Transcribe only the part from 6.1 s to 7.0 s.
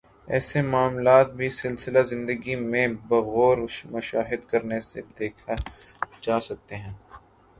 جا سکتے ہیں